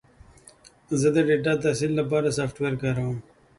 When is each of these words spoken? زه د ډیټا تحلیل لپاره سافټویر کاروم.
زه 0.99 1.07
د 1.15 1.17
ډیټا 1.27 1.53
تحلیل 1.63 1.91
لپاره 1.99 2.35
سافټویر 2.37 2.75
کاروم. 2.83 3.17